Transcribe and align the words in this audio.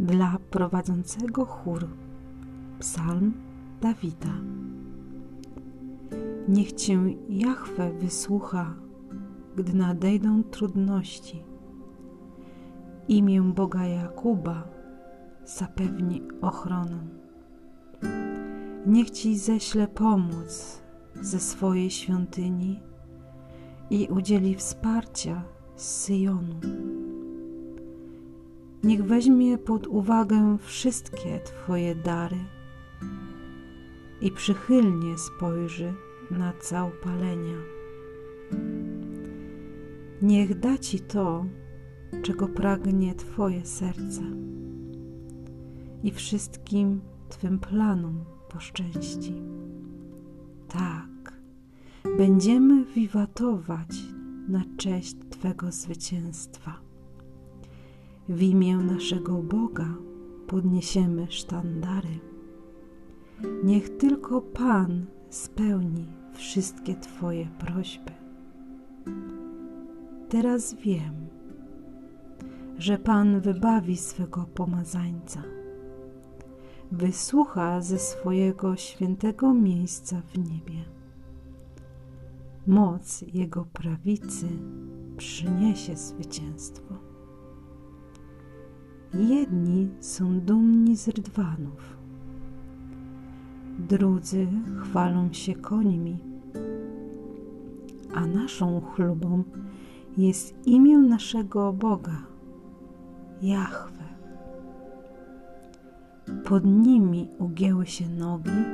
dla 0.00 0.38
prowadzącego 0.50 1.44
chór 1.44 1.88
Psalm 2.78 3.32
Dawida. 3.80 4.34
Niech 6.48 6.72
Cię 6.72 6.98
Jahwe 7.28 7.92
wysłucha, 7.92 8.74
gdy 9.56 9.74
nadejdą 9.74 10.42
trudności. 10.42 11.44
Imię 13.08 13.42
Boga 13.42 13.86
Jakuba 13.86 14.68
zapewni 15.44 16.22
ochronę. 16.40 16.98
Niech 18.86 19.10
Ci 19.10 19.38
ześle 19.38 19.88
pomoc 19.88 20.82
ze 21.22 21.40
swojej 21.40 21.90
świątyni 21.90 22.80
i 23.90 24.08
udzieli 24.08 24.54
wsparcia 24.54 25.42
z 25.76 25.82
Syjonu. 25.82 26.60
Niech 28.84 29.04
weźmie 29.04 29.58
pod 29.58 29.86
uwagę 29.86 30.58
wszystkie 30.60 31.40
Twoje 31.40 31.94
dary 31.94 32.36
i 34.20 34.30
przychylnie 34.30 35.18
spojrzy 35.18 35.94
na 36.30 36.52
całpalenia. 36.52 37.56
Niech 40.22 40.58
da 40.60 40.78
Ci 40.78 41.00
to, 41.00 41.44
czego 42.22 42.48
pragnie 42.48 43.14
Twoje 43.14 43.66
serce 43.66 44.22
i 46.02 46.10
wszystkim 46.10 47.00
Twym 47.28 47.58
planom 47.58 48.24
poszczęści. 48.48 49.42
Tak, 50.68 51.40
będziemy 52.18 52.84
wiwatować 52.84 53.96
na 54.48 54.62
cześć 54.76 55.16
Twego 55.30 55.72
zwycięstwa. 55.72 56.87
W 58.28 58.42
imię 58.42 58.76
naszego 58.76 59.42
Boga 59.42 59.94
podniesiemy 60.46 61.26
sztandary. 61.30 62.18
Niech 63.64 63.96
tylko 63.96 64.40
Pan 64.40 65.06
spełni 65.30 66.06
wszystkie 66.32 66.94
Twoje 66.94 67.48
prośby. 67.58 68.10
Teraz 70.28 70.74
wiem, 70.74 71.14
że 72.78 72.98
Pan 72.98 73.40
wybawi 73.40 73.96
swego 73.96 74.46
pomazańca, 74.54 75.42
wysłucha 76.92 77.80
ze 77.80 77.98
swojego 77.98 78.76
świętego 78.76 79.54
miejsca 79.54 80.22
w 80.26 80.38
niebie. 80.38 80.84
Moc 82.66 83.22
Jego 83.34 83.64
prawicy 83.72 84.46
przyniesie 85.16 85.96
zwycięstwo. 85.96 87.07
Jedni 89.14 89.88
są 90.00 90.40
dumni 90.40 90.96
z 90.96 91.08
rydwanów, 91.08 91.96
drudzy 93.78 94.46
chwalą 94.82 95.32
się 95.32 95.54
końmi, 95.54 96.18
a 98.14 98.26
naszą 98.26 98.80
chlubą 98.80 99.42
jest 100.16 100.66
imię 100.66 100.98
naszego 100.98 101.72
Boga, 101.72 102.22
Jahwe. 103.42 104.04
Pod 106.44 106.64
nimi 106.64 107.28
ugięły 107.38 107.86
się 107.86 108.08
nogi, 108.08 108.64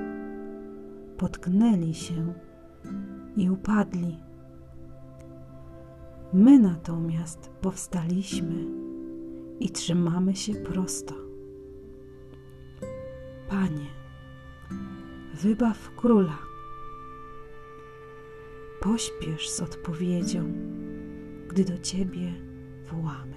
potknęli 1.19 1.95
się 1.95 2.33
i 3.37 3.51
upadli. 3.51 4.17
My 6.33 6.59
natomiast 6.59 7.51
powstaliśmy 7.61 8.84
i 9.65 9.71
trzymamy 9.71 10.37
się 10.37 10.55
prosto. 10.55 11.15
Panie, 13.49 13.87
wybaw 15.35 15.91
króla. 15.97 16.39
Pośpiesz 18.81 19.51
z 19.51 19.61
odpowiedzią, 19.61 20.53
gdy 21.49 21.65
do 21.65 21.79
Ciebie 21.79 22.33
wołamy. 22.93 23.37